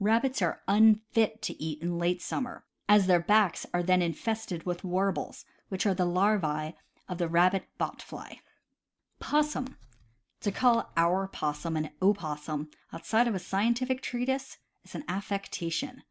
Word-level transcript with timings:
Rabbits 0.00 0.42
are 0.42 0.60
unfit 0.68 1.40
to 1.40 1.58
eat 1.62 1.80
in 1.80 1.96
late 1.96 2.20
summer, 2.20 2.62
as 2.90 3.06
their 3.06 3.20
backs 3.22 3.64
are 3.72 3.82
then 3.82 4.02
infested 4.02 4.66
with 4.66 4.84
warbles, 4.84 5.46
which 5.70 5.86
are 5.86 5.94
the 5.94 6.04
larv8e 6.04 6.74
of 7.08 7.16
the 7.16 7.26
rabbit 7.26 7.66
bot 7.78 8.02
fly. 8.02 8.40
Possmn.— 9.18 9.76
To 10.42 10.52
call 10.52 10.90
our 10.94 11.26
possum 11.26 11.74
an 11.74 11.88
opossum, 12.02 12.68
outside 12.92 13.26
of 13.28 13.34
a 13.34 13.38
scientific 13.38 14.02
treatise, 14.02 14.58
is 14.84 14.94
an 14.94 15.04
affectation. 15.08 16.02